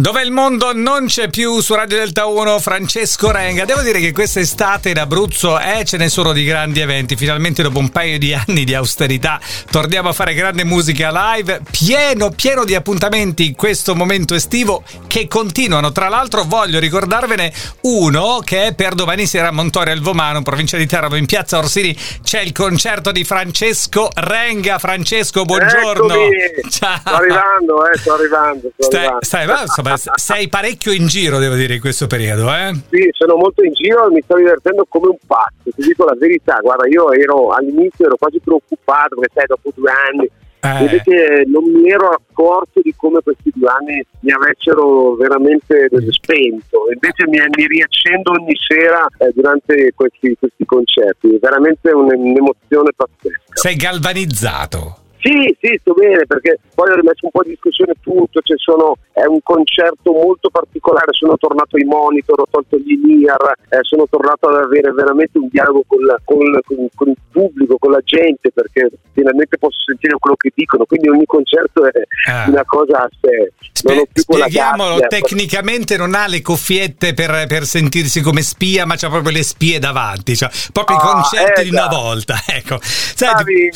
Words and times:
Dove 0.00 0.22
il 0.22 0.30
mondo 0.30 0.72
non 0.72 1.08
c'è 1.08 1.28
più 1.28 1.60
su 1.60 1.74
Radio 1.74 1.98
Delta 1.98 2.24
1, 2.24 2.58
Francesco 2.58 3.30
Renga. 3.30 3.66
Devo 3.66 3.82
dire 3.82 4.00
che 4.00 4.12
quest'estate 4.12 4.88
in 4.88 4.98
Abruzzo 4.98 5.60
eh, 5.60 5.84
ce 5.84 5.98
ne 5.98 6.08
sono 6.08 6.32
di 6.32 6.42
grandi 6.42 6.80
eventi. 6.80 7.16
Finalmente 7.16 7.62
dopo 7.62 7.80
un 7.80 7.90
paio 7.90 8.18
di 8.18 8.32
anni 8.32 8.64
di 8.64 8.72
austerità 8.72 9.38
torniamo 9.70 10.08
a 10.08 10.12
fare 10.14 10.32
grande 10.32 10.64
musica 10.64 11.10
live, 11.12 11.60
pieno, 11.70 12.30
pieno 12.30 12.64
di 12.64 12.74
appuntamenti 12.74 13.48
in 13.48 13.54
questo 13.54 13.94
momento 13.94 14.34
estivo 14.34 14.82
che 15.06 15.28
continuano. 15.28 15.92
Tra 15.92 16.08
l'altro 16.08 16.44
voglio 16.44 16.78
ricordarvene 16.78 17.52
uno 17.82 18.40
che 18.42 18.68
è 18.68 18.74
per 18.74 18.94
domani 18.94 19.26
sera 19.26 19.48
a 19.48 19.52
Montorio 19.52 19.92
al 19.92 20.00
Vomano, 20.00 20.40
provincia 20.40 20.78
di 20.78 20.86
Teramo, 20.86 21.16
in 21.16 21.26
piazza 21.26 21.58
Orsini. 21.58 21.94
C'è 22.22 22.40
il 22.40 22.52
concerto 22.52 23.12
di 23.12 23.22
Francesco 23.22 24.08
Renga. 24.14 24.78
Francesco, 24.78 25.44
buongiorno. 25.44 26.14
Eccomi. 26.14 26.30
Ciao. 26.70 27.00
Sto 27.00 27.14
arrivando, 27.14 27.86
eh, 27.86 27.98
sto 27.98 28.14
arrivando. 28.14 28.70
Sto 28.72 28.82
stai, 28.84 29.04
arrivando. 29.04 29.24
stai, 29.26 29.48
insomma, 29.60 29.89
sei 29.96 30.48
parecchio 30.48 30.92
in 30.92 31.06
giro, 31.06 31.38
devo 31.38 31.54
dire, 31.54 31.74
in 31.74 31.80
questo 31.80 32.06
periodo, 32.06 32.52
eh? 32.52 32.72
Sì, 32.90 33.08
sono 33.12 33.36
molto 33.36 33.62
in 33.62 33.72
giro 33.72 34.08
e 34.08 34.12
mi 34.12 34.22
sto 34.22 34.36
divertendo 34.36 34.84
come 34.88 35.08
un 35.08 35.18
pazzo. 35.26 35.70
Ti 35.74 35.82
dico 35.82 36.04
la 36.04 36.16
verità, 36.18 36.58
guarda, 36.60 36.86
io 36.88 37.12
ero 37.12 37.50
all'inizio 37.50 38.06
ero 38.06 38.16
quasi 38.16 38.40
preoccupato 38.40 39.16
perché 39.16 39.32
sai, 39.34 39.46
dopo 39.46 39.70
due 39.74 39.90
anni 39.90 40.28
eh. 40.62 40.80
Invece 40.80 41.44
non 41.46 41.64
mi 41.64 41.88
ero 41.88 42.10
accorto 42.10 42.80
di 42.82 42.92
come 42.94 43.20
questi 43.22 43.50
due 43.54 43.70
anni 43.70 44.04
mi 44.20 44.30
avessero 44.30 45.14
veramente 45.14 45.88
spento. 46.10 46.86
Invece 46.92 47.26
mi, 47.28 47.38
mi 47.56 47.66
riaccendo 47.66 48.32
ogni 48.32 48.54
sera 48.56 49.06
eh, 49.18 49.30
durante 49.34 49.92
questi, 49.94 50.36
questi 50.38 50.66
concerti. 50.66 51.34
È 51.34 51.38
veramente 51.38 51.90
un'emozione 51.90 52.90
pazzesca. 52.94 53.54
Sei 53.54 53.76
galvanizzato. 53.76 54.96
Sì, 55.20 55.54
sì, 55.60 55.78
sto 55.80 55.92
bene 55.92 56.24
perché 56.26 56.58
poi 56.74 56.90
ho 56.90 56.94
rimesso 56.94 57.26
un 57.26 57.30
po' 57.30 57.42
di 57.42 57.50
discussione 57.50 57.92
tutto, 58.00 58.40
cioè 58.40 58.56
sono, 58.56 58.96
è 59.12 59.26
un 59.26 59.40
concerto 59.42 60.12
molto 60.12 60.48
particolare, 60.48 61.08
sono 61.10 61.36
tornato 61.36 61.76
ai 61.76 61.84
monitor, 61.84 62.40
ho 62.40 62.46
tolto 62.50 62.78
gli 62.78 62.92
INIAR, 62.92 63.52
eh, 63.68 63.78
sono 63.82 64.06
tornato 64.08 64.48
ad 64.48 64.64
avere 64.64 64.90
veramente 64.92 65.36
un 65.36 65.48
dialogo 65.48 65.84
con, 65.86 66.00
con, 66.24 66.38
con, 66.64 66.88
con, 66.94 67.08
il 67.08 67.16
pubblico, 67.30 67.76
con 67.76 67.90
la 67.90 68.00
gente 68.02 68.50
perché 68.50 68.90
finalmente 69.12 69.58
posso 69.58 69.76
sentire 69.84 70.16
quello 70.18 70.36
che 70.36 70.52
dicono, 70.54 70.86
quindi 70.86 71.10
ogni 71.10 71.26
concerto 71.26 71.84
è 71.84 72.02
ah. 72.30 72.46
una 72.48 72.64
cosa 72.64 73.02
a 73.02 73.08
sé. 73.20 73.52
Spe- 73.72 74.08
spieghiamolo, 74.12 75.00
tecnicamente 75.06 75.98
non 75.98 76.14
ha 76.14 76.26
le 76.26 76.40
cuffiette 76.40 77.12
per, 77.12 77.46
per, 77.46 77.64
sentirsi 77.64 78.22
come 78.22 78.40
spia, 78.40 78.86
ma 78.86 78.96
c'ha 78.96 79.10
proprio 79.10 79.32
le 79.32 79.42
spie 79.42 79.78
davanti, 79.78 80.34
cioè 80.34 80.48
proprio 80.72 80.96
ah, 80.96 81.00
i 81.00 81.12
concerti 81.12 81.60
eh, 81.60 81.64
di 81.64 81.70
una 81.70 81.88
volta. 81.88 82.38
Ecco. 82.50 82.78
Senti, 82.82 83.70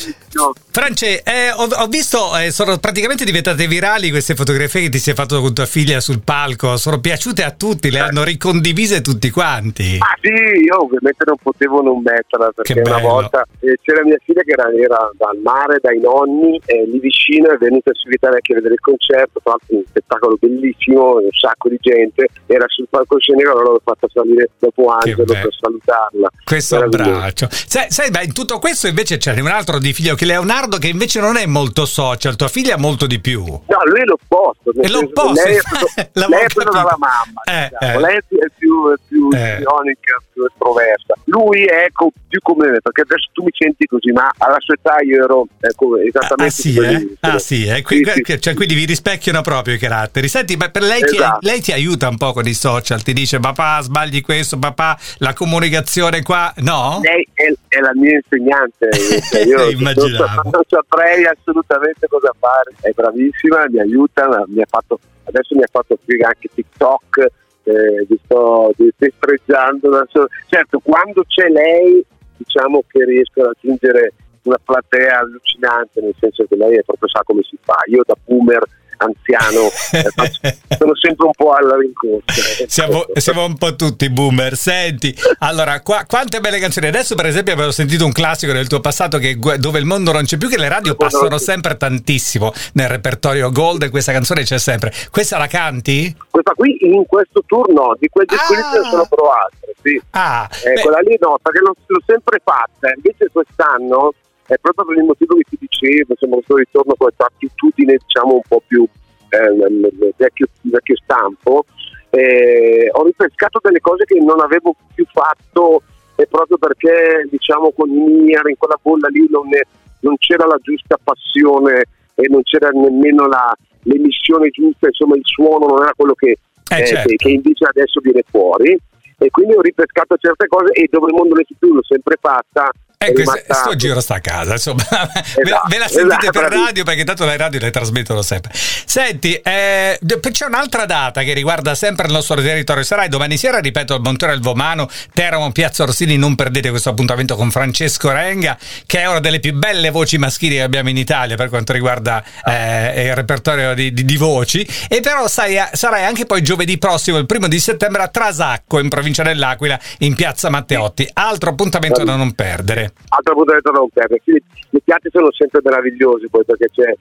France, 0.69 1.21
eh, 1.35 1.51
ho, 1.51 1.67
ho, 1.67 1.87
visto, 1.87 2.37
eh, 2.37 2.49
sono 2.49 2.77
praticamente 2.77 3.25
diventate 3.25 3.67
virali 3.67 4.09
queste 4.09 4.35
fotografie 4.35 4.83
che 4.83 4.89
ti 4.89 4.99
sei 4.99 5.13
fatto 5.13 5.41
con 5.41 5.53
tua 5.53 5.65
figlia 5.65 5.99
sul 5.99 6.21
palco, 6.23 6.77
sono 6.77 7.01
piaciute 7.01 7.43
a 7.43 7.51
tutti, 7.51 7.91
le 7.91 7.99
hanno 7.99 8.23
ricondivise 8.23 9.01
tutti 9.01 9.29
quanti. 9.31 9.97
Ah 9.99 10.15
sì, 10.21 10.29
io 10.29 10.81
ovviamente 10.81 11.25
non 11.25 11.35
potevo 11.41 11.81
non 11.81 12.01
metterla 12.01 12.51
perché 12.55 12.79
una 12.79 12.99
volta 12.99 13.45
eh, 13.59 13.77
c'era 13.81 14.01
mia 14.05 14.17
figlia 14.23 14.43
che 14.43 14.51
era, 14.51 14.71
era, 14.71 15.11
dal 15.17 15.37
mare, 15.43 15.79
dai 15.81 15.99
nonni, 15.99 16.57
lì 16.87 16.99
vicino, 16.99 17.51
è 17.51 17.57
venuta 17.57 17.91
su 17.93 18.07
Vitalecchia 18.07 18.55
a 18.55 18.57
vedere 18.57 18.75
il 18.75 18.79
concerto, 18.79 19.41
tra 19.43 19.51
l'altro 19.51 19.75
un 19.75 19.83
spettacolo 19.89 20.37
bellissimo, 20.39 21.15
un 21.17 21.31
sacco 21.31 21.67
di 21.67 21.77
gente, 21.81 22.27
era 22.45 22.63
sul 22.67 22.87
palcoscenico, 22.89 23.51
allora 23.51 23.71
l'ho 23.71 23.81
fatta 23.83 24.07
salire 24.09 24.51
dopo 24.57 24.87
Angelo 24.87 25.25
per 25.25 25.53
salutarla. 25.59 26.29
Questo 26.45 26.77
abbraccio. 26.77 27.49
Sai, 27.51 27.91
sai 27.91 28.09
beh, 28.09 28.23
in 28.23 28.33
tutto 28.33 28.57
questo 28.59 28.87
invece 28.87 29.17
c'è 29.17 29.37
un 29.37 29.47
altro 29.47 29.79
di 29.79 29.91
figlio 29.91 30.15
che 30.15 30.23
Leonardo 30.23 30.77
che 30.77 30.87
invece 30.87 31.19
non 31.19 31.24
è 31.33 31.45
molto 31.45 31.85
social, 31.85 32.35
tua 32.35 32.47
figlia 32.47 32.77
molto 32.77 33.07
di 33.07 33.19
più. 33.19 33.43
No, 33.45 33.77
lui 33.85 34.01
è 34.01 34.05
l'opposto. 34.05 34.71
È 34.79 34.87
l'opposto. 34.87 35.43
Lei 35.43 35.55
è 35.55 35.61
preso, 35.67 35.87
lei 36.29 36.41
è 36.43 36.45
preso 36.53 36.69
dalla 36.71 36.97
mamma. 36.97 37.41
Eh, 37.45 37.69
diciamo. 37.79 37.97
eh. 37.97 38.01
Lei 38.01 38.17
è 38.17 38.49
più, 38.55 38.91
è 38.91 38.95
più 39.15 39.29
eh. 39.31 39.61
ionica, 39.61 40.21
più 40.33 40.43
estroversa. 40.43 41.13
Lui 41.25 41.63
è 41.63 41.87
co- 41.93 42.11
più 42.27 42.39
come 42.41 42.69
me, 42.69 42.81
perché 42.81 43.01
adesso 43.01 43.29
tu 43.31 43.43
mi 43.43 43.51
senti 43.57 43.85
così, 43.85 44.11
ma 44.11 44.29
alla 44.37 44.57
sua 44.59 44.73
età 44.73 44.97
io 45.01 45.23
ero 45.23 45.47
ecco, 45.59 45.97
esattamente 45.97 46.43
ah, 46.43 46.49
sì, 46.49 46.77
eh? 46.77 47.17
ah, 47.21 47.39
sì, 47.39 47.65
eh? 47.65 47.81
Qui, 47.81 48.03
sì, 48.03 48.21
sì. 48.25 48.41
Cioè, 48.41 48.53
quindi 48.53 48.73
vi 48.73 48.83
rispecchiano 48.83 49.41
proprio 49.41 49.75
i 49.75 49.77
caratteri. 49.77 50.27
Senti, 50.27 50.57
ma 50.57 50.69
per 50.69 50.81
lei, 50.81 51.01
esatto. 51.01 51.39
ti, 51.39 51.45
lei 51.45 51.61
ti 51.61 51.71
aiuta 51.71 52.09
un 52.09 52.17
po' 52.17 52.33
con 52.33 52.45
i 52.45 52.53
social, 52.53 53.01
ti 53.01 53.13
dice 53.13 53.39
papà 53.39 53.79
sbagli 53.81 54.21
questo, 54.21 54.59
papà 54.59 54.97
la 55.19 55.33
comunicazione 55.33 56.21
qua, 56.21 56.53
no? 56.57 56.99
Lei 57.01 57.25
è, 57.33 57.53
è 57.69 57.79
la 57.79 57.93
mia 57.93 58.19
insegnante. 58.19 58.89
Io 59.47 59.69
Immaginavo. 59.69 60.41
Non, 60.43 60.51
non 60.51 60.63
saprei 60.67 61.25
assolutamente 61.25 62.07
cosa 62.07 62.33
fare. 62.37 62.73
È 62.81 62.89
bravissima, 62.91 63.65
mi 63.69 63.79
aiuta, 63.79 64.43
mi 64.47 64.61
ha 64.61 64.67
fatto, 64.67 64.99
adesso 65.23 65.55
mi 65.55 65.63
ha 65.63 65.69
fatto 65.71 65.97
spiegare 66.01 66.33
anche 66.35 66.49
TikTok, 66.53 67.27
eh, 67.65 68.05
vi 68.07 68.19
sto 68.23 68.73
destreggiando. 68.97 70.07
Certo, 70.47 70.79
quando 70.79 71.23
c'è 71.27 71.49
lei, 71.49 72.03
diciamo 72.37 72.83
che 72.87 73.03
riesco 73.05 73.41
a 73.41 73.45
raggiungere 73.47 74.13
una 74.43 74.59
platea 74.63 75.19
allucinante, 75.19 76.01
nel 76.01 76.15
senso 76.19 76.45
che 76.47 76.55
lei 76.55 76.81
proprio 76.85 77.09
sa 77.09 77.21
come 77.23 77.41
si 77.43 77.57
fa. 77.61 77.77
Io 77.87 78.03
da 78.05 78.15
boomer 78.23 78.63
anziano, 78.97 79.69
eh, 79.91 80.75
sono 80.77 80.95
sempre 80.95 81.25
un 81.25 81.31
po' 81.35 81.53
alla 81.53 81.77
rincorsa. 81.77 82.65
Siamo, 82.67 83.05
siamo, 83.13 83.45
un 83.45 83.57
po' 83.57 83.75
tutti 83.75 84.09
boomer. 84.09 84.55
Senti, 84.55 85.15
allora, 85.39 85.81
qua, 85.81 86.05
quante 86.07 86.39
belle 86.39 86.59
canzoni. 86.59 86.87
Adesso, 86.87 87.15
per 87.15 87.25
esempio, 87.25 87.53
avevo 87.53 87.71
sentito 87.71 88.05
un 88.05 88.11
classico 88.11 88.53
del 88.53 88.67
tuo 88.67 88.79
passato 88.79 89.17
che 89.17 89.37
dove 89.57 89.79
il 89.79 89.85
mondo 89.85 90.11
non 90.11 90.25
c'è 90.25 90.37
più, 90.37 90.49
che 90.49 90.57
le 90.57 90.69
radio 90.69 90.95
passano 90.95 91.37
sempre 91.37 91.77
tantissimo 91.77 92.53
nel 92.73 92.87
repertorio 92.87 93.51
gold 93.51 93.83
e 93.83 93.89
questa 93.89 94.11
canzone 94.11 94.43
c'è 94.43 94.59
sempre. 94.59 94.91
Questa 95.11 95.37
la 95.37 95.47
canti? 95.47 96.15
Questa 96.29 96.53
qui 96.53 96.77
in 96.81 97.05
questo 97.05 97.43
turno, 97.45 97.95
di 97.99 98.07
quel 98.07 98.25
disco 98.25 98.53
ah. 98.53 98.79
ne 98.79 98.89
sono 98.89 99.05
però 99.07 99.31
altre, 99.31 99.73
sì. 99.81 100.01
Ah, 100.11 100.49
eh, 100.63 100.81
quella 100.81 100.99
lì 100.99 101.17
no, 101.19 101.37
perché 101.41 101.59
l'ho, 101.59 101.75
l'ho 101.85 102.01
sempre 102.05 102.39
fatta. 102.43 102.91
Invece 102.95 103.29
quest'anno 103.31 104.13
è 104.47 104.57
proprio 104.59 104.85
per 104.85 104.97
il 104.97 105.03
motivo 105.03 105.35
che 105.35 105.43
ti 105.49 105.57
dicevo, 105.59 106.13
insomma, 106.13 106.35
questo 106.35 106.55
ritorno 106.57 106.93
con 106.95 107.07
questa 107.07 107.25
attitudine 107.25 107.97
diciamo 107.97 108.33
un 108.33 108.41
po' 108.47 108.61
più 108.65 108.87
eh, 109.29 110.13
vecchio, 110.15 110.47
vecchio 110.61 110.95
stampo, 110.97 111.65
eh, 112.11 112.89
ho 112.91 113.03
ripescato 113.03 113.59
delle 113.61 113.79
cose 113.79 114.05
che 114.05 114.19
non 114.19 114.39
avevo 114.39 114.75
più 114.93 115.05
fatto 115.11 115.81
e 116.15 116.27
proprio 116.27 116.57
perché 116.57 117.27
diciamo 117.29 117.71
con 117.71 117.89
Nier 117.89 118.47
in 118.47 118.57
quella 118.57 118.79
bolla 118.81 119.07
lì 119.09 119.27
non, 119.29 119.53
è, 119.53 119.61
non, 120.01 120.15
c'era 120.17 120.45
la 120.45 120.57
giusta 120.61 120.97
passione 121.03 121.83
e 122.13 122.27
non 122.29 122.41
c'era 122.43 122.69
nemmeno 122.69 123.27
la, 123.27 123.53
l'emissione 123.83 124.49
giusta, 124.49 124.87
insomma 124.87 125.15
il 125.15 125.25
suono 125.25 125.67
non 125.67 125.81
era 125.81 125.93
quello 125.95 126.13
che, 126.13 126.37
eh, 126.69 126.81
eh, 126.81 126.85
certo. 126.85 127.09
che, 127.09 127.15
che 127.15 127.29
invece 127.29 127.65
adesso 127.65 127.99
viene 127.99 128.23
fuori 128.29 128.77
e 129.17 129.29
quindi 129.29 129.55
ho 129.55 129.61
ripescato 129.61 130.15
certe 130.17 130.47
cose 130.47 130.71
e 130.71 130.87
dove 130.89 131.07
il 131.07 131.15
mondo 131.15 131.39
è 131.39 131.43
più 131.57 131.73
l'ho 131.73 131.83
sempre 131.83 132.17
fatta 132.19 132.71
Ecco, 133.05 133.53
sto 133.53 133.75
giro 133.75 134.01
sta 134.01 134.15
a 134.15 134.19
casa, 134.19 134.53
insomma, 134.53 134.81
esatto, 134.81 135.67
ve, 135.69 135.77
la 135.77 135.87
sentite 135.87 136.27
esatto, 136.27 136.39
per 136.39 136.51
radio 136.51 136.83
perché 136.83 137.03
tanto 137.03 137.25
le 137.25 137.37
radio 137.37 137.59
le 137.59 137.71
trasmettono 137.71 138.21
sempre. 138.21 138.51
Senti, 138.53 139.33
eh, 139.35 139.99
c'è 140.31 140.45
un'altra 140.45 140.85
data 140.85 141.21
che 141.21 141.33
riguarda 141.33 141.75
sempre 141.75 142.07
il 142.07 142.13
nostro 142.13 142.41
territorio, 142.41 142.83
sarai 142.83 143.07
domani 143.07 143.37
sera, 143.37 143.59
ripeto, 143.59 143.93
al 143.93 144.01
Montore 144.01 144.31
al 144.31 144.39
Vomano, 144.39 144.89
Teramo, 145.13 145.51
Piazza 145.51 145.83
Orsini, 145.83 146.17
non 146.17 146.35
perdete 146.35 146.69
questo 146.69 146.89
appuntamento 146.89 147.35
con 147.35 147.51
Francesco 147.51 148.11
Renga, 148.11 148.57
che 148.85 149.01
è 149.01 149.07
una 149.07 149.19
delle 149.19 149.39
più 149.39 149.53
belle 149.53 149.91
voci 149.91 150.17
maschili 150.17 150.55
che 150.55 150.63
abbiamo 150.63 150.89
in 150.89 150.97
Italia 150.97 151.35
per 151.35 151.49
quanto 151.49 151.73
riguarda 151.73 152.23
eh, 152.43 153.07
il 153.07 153.15
repertorio 153.15 153.73
di, 153.73 153.93
di, 153.93 154.03
di, 154.03 154.17
voci, 154.17 154.67
e 154.87 154.99
però 155.01 155.27
sai, 155.27 155.57
sarai 155.73 156.03
anche 156.03 156.25
poi 156.25 156.41
giovedì 156.41 156.77
prossimo, 156.77 157.17
il 157.17 157.25
primo 157.25 157.47
di 157.47 157.59
settembre, 157.59 158.01
a 158.01 158.07
Trasacco, 158.07 158.79
in 158.79 158.89
provincia 158.89 159.23
dell'Aquila, 159.23 159.79
in 159.99 160.15
Piazza 160.15 160.49
Matteotti. 160.49 161.07
Altro 161.13 161.51
appuntamento 161.51 162.03
da 162.03 162.15
non 162.15 162.33
perdere 162.33 162.93
di 162.95 163.53
vista 163.53 163.71
non 163.71 163.89
perde. 163.89 164.21
Quindi 164.23 164.43
i 164.71 164.81
piatti 164.83 165.09
sono 165.11 165.31
sempre 165.31 165.61
meravigliosi 165.63 166.29
poi 166.29 166.43
perché 166.45 166.67
c'è 166.71 166.93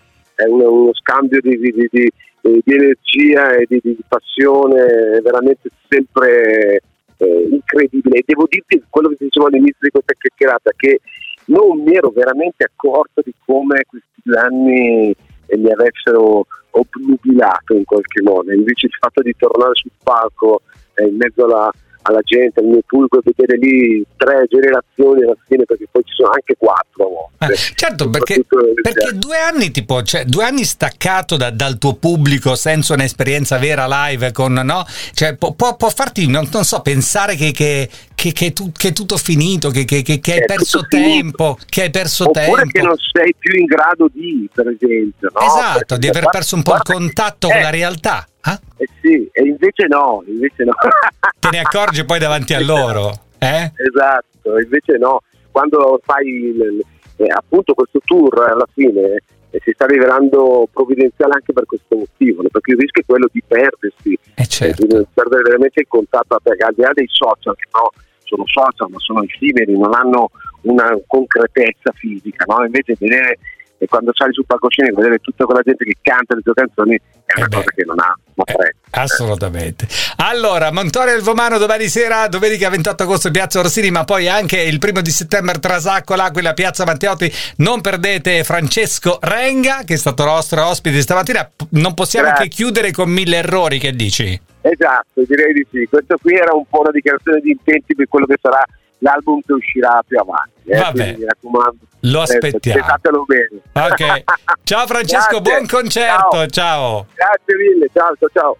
uno, 0.49 0.73
uno, 0.73 0.95
scambio 0.95 1.41
di, 1.41 1.59
di, 1.59 1.73
di, 1.73 2.11
di 2.41 2.75
energia 2.75 3.55
e 3.55 3.67
di, 3.69 3.97
passione 4.09 5.21
veramente 5.23 5.69
sempre 5.89 6.81
eh, 7.17 7.49
incredibile. 7.51 8.19
E 8.19 8.25
devo 8.27 8.47
dirti 8.49 8.83
quello 8.89 9.09
che 9.09 9.17
dicevo 9.19 9.47
all'inizio 9.47 9.79
di 9.81 9.91
questa 9.91 10.15
chiacchierata, 10.19 10.71
che 10.77 11.01
non 11.47 11.83
mi 11.83 11.95
ero 11.95 12.11
veramente 12.11 12.65
accorto 12.65 13.21
di 13.23 13.35
come 13.45 13.85
questi 13.87 14.21
due 14.23 14.39
anni 14.39 15.15
eh, 15.47 15.57
mi 15.57 15.71
avessero 15.71 16.47
obnubilato 16.71 17.75
in 17.75 17.85
qualche 17.85 18.23
modo. 18.23 18.53
Invece 18.53 18.87
il 18.87 18.97
fatto 18.99 19.23
di 19.23 19.35
tornare 19.37 19.75
sul 19.75 19.91
palco 20.03 20.63
eh, 20.95 21.07
in 21.07 21.17
mezzo 21.17 21.45
alla 21.45 21.71
alla 22.07 22.21
gente, 22.23 22.61
al 22.61 22.67
mio 22.67 22.81
pubblico, 22.85 23.21
vedere 23.25 23.57
lì 23.59 24.05
tre 24.17 24.45
generazioni 24.49 25.23
alla 25.23 25.37
fine, 25.47 25.65
perché 25.65 25.87
poi 25.91 26.03
ci 26.05 26.15
sono 26.15 26.31
anche 26.31 26.55
quattro 26.59 27.05
a 27.05 27.09
volte. 27.09 27.55
Eh, 27.55 27.75
certo, 27.75 28.11
perché, 28.11 28.45
perché, 28.83 29.17
due 29.17 29.39
anni, 29.39 29.71
tipo, 29.71 30.03
cioè, 30.03 30.25
due 30.25 30.45
anni 30.45 30.65
staccato 30.65 31.37
da, 31.37 31.51
dal 31.51 31.79
tuo 31.79 31.95
pubblico 31.95 32.55
senza 32.55 32.93
un'esperienza 32.93 33.59
vera 33.59 33.87
live, 33.89 34.33
con, 34.33 34.53
no? 34.53 34.85
cioè, 35.13 35.37
può, 35.37 35.53
può, 35.55 35.77
può, 35.77 35.89
farti, 35.89 36.27
non, 36.27 36.47
non, 36.53 36.65
so, 36.65 36.81
pensare 36.83 37.37
che, 37.37 37.53
che, 37.53 37.89
che, 38.15 38.33
che, 38.33 38.53
tu, 38.53 38.71
che 38.71 38.89
è 38.89 38.93
tutto 38.93 39.17
finito, 39.17 39.71
che, 39.71 39.85
che, 39.85 40.03
che 40.03 40.33
hai 40.33 40.45
perso 40.45 40.87
tempo, 40.87 41.57
che 41.67 41.83
hai 41.83 41.91
perso 41.91 42.25
Oppure 42.25 42.45
tempo. 42.45 42.79
che 42.79 42.83
non 42.83 42.97
sei 43.13 43.35
più 43.39 43.59
in 43.59 43.65
grado 43.65 44.11
di, 44.13 44.49
per 44.53 44.69
esempio. 44.69 45.31
No? 45.33 45.41
Esatto, 45.41 45.85
perché 45.87 45.99
di 45.99 46.09
aver 46.09 46.29
perso 46.29 46.55
un 46.57 46.63
po' 46.63 46.75
il 46.75 46.83
contatto 46.83 47.49
eh, 47.49 47.53
con 47.53 47.63
la 47.63 47.71
realtà 47.71 48.27
Ah? 48.47 48.61
Eh 48.77 48.89
sì, 49.01 49.29
e 49.33 49.43
invece 49.43 49.87
no, 49.87 50.23
invece 50.27 50.65
no. 50.65 50.73
Te 51.39 51.49
ne 51.51 51.61
accorgi 51.61 52.05
poi 52.05 52.19
davanti 52.19 52.55
a 52.55 52.61
loro, 52.61 53.11
eh? 53.39 53.73
Esatto, 53.75 54.59
invece 54.59 54.99
no. 54.99 55.23
Quando 55.51 56.01
fai 56.05 56.27
il, 56.27 56.85
eh, 57.17 57.27
appunto 57.29 57.75
questo 57.75 58.01
tour 58.05 58.51
alla 58.51 58.67
fine 58.73 59.23
eh, 59.51 59.61
si 59.63 59.71
sta 59.73 59.87
rivelando 59.87 60.69
provvidenziale 60.73 61.35
anche 61.35 61.53
per 61.53 61.65
questo 61.65 61.97
motivo, 61.97 62.43
perché 62.43 62.73
il 62.73 62.79
rischio 62.79 63.03
è 63.03 63.07
quello 63.07 63.29
di 63.33 63.43
perdersi, 63.47 64.19
Eh, 64.35 64.47
certo. 64.47 64.87
di 64.87 65.07
perdere 65.15 65.43
veramente 65.43 65.81
il 65.81 65.87
contatto, 65.89 66.39
perché 66.43 66.65
al 66.65 66.75
di 66.75 66.83
là 66.83 66.91
dei 66.93 67.09
social, 67.09 67.55
che 67.57 67.67
però 67.71 67.89
sono 68.25 68.45
social 68.47 68.91
ma 68.91 68.99
sono 68.99 69.23
effimeri, 69.23 69.79
non 69.79 69.95
hanno 69.95 70.31
una 70.63 70.99
concretezza 71.07 71.93
fisica, 71.95 72.45
no? 72.49 72.65
invece 72.65 72.97
vedere 72.99 73.39
e 73.79 73.87
quando 73.87 74.13
sali 74.15 74.33
sul 74.33 74.47
palcoscenico 74.47 74.97
vedere 74.97 75.19
tutta 75.19 75.45
quella 75.45 75.61
gente 75.63 75.85
che 75.85 75.97
canta 76.01 76.35
le 76.35 76.43
tue 76.43 76.55
canzoni 76.55 76.95
è 77.27 77.39
una 77.39 77.47
Eh 77.47 77.49
cosa 77.49 77.71
che 77.75 77.85
non 77.85 77.99
ha 77.99 78.15
Eh, 78.37 78.75
assolutamente. 78.91 79.87
Allora, 80.17 80.71
Montorio 80.73 81.15
del 81.15 81.23
Vomano 81.23 81.59
domani 81.59 81.89
sera, 81.89 82.29
domenica 82.29 82.69
28 82.69 83.03
agosto, 83.03 83.31
Piazza 83.31 83.61
Orsini, 83.61 83.91
ma 83.91 84.05
poi 84.05 84.29
anche 84.29 84.61
il 84.61 84.79
primo 84.79 85.01
di 85.01 85.11
settembre 85.11 85.59
Trasacco, 85.59 86.15
l'Aquila, 86.15 86.53
Piazza 86.53 86.85
Matteotti. 86.85 87.33
Non 87.59 87.81
perdete 87.81 88.45
Francesco 88.45 89.19
Renga, 89.21 89.83
che 89.85 89.95
è 89.95 89.97
stato 89.97 90.25
nostro 90.25 90.67
ospite 90.67 91.01
stamattina. 91.01 91.49
Non 91.71 91.95
possiamo 91.95 92.29
Grazie. 92.29 92.49
che 92.49 92.55
chiudere 92.55 92.91
con 92.91 93.11
mille 93.11 93.37
errori, 93.39 93.79
che 93.79 93.93
dici? 93.93 94.41
Esatto, 94.61 95.23
direi 95.27 95.53
di 95.53 95.67
sì. 95.71 95.87
Questo 95.89 96.17
qui 96.21 96.35
era 96.35 96.55
un 96.55 96.65
po' 96.69 96.81
una 96.81 96.91
dichiarazione 96.91 97.41
di 97.41 97.51
intenti 97.51 97.95
per 97.95 98.09
quello 98.09 98.27
che 98.27 98.37
sarà 98.41 98.65
l'album 99.05 99.41
che 99.45 99.53
uscirà 99.53 100.03
più 100.07 100.19
avanti. 100.19 100.71
eh, 100.71 100.79
Vabbè. 100.79 101.17
mi 101.17 101.25
raccomando. 101.25 101.77
Lo 102.07 102.21
aspettiamo. 102.23 102.81
Pensatelo 102.81 103.25
bene. 103.25 103.61
Ok. 103.89 104.25
Ciao 104.65 104.87
Francesco, 104.87 105.41
buon 105.45 105.67
concerto. 105.67 106.31
Ciao. 106.31 106.47
ciao. 106.49 107.07
Grazie 107.15 107.57
mille, 107.57 107.89
ciao 107.93 108.13
ciao 108.19 108.29
ciao. 108.33 108.57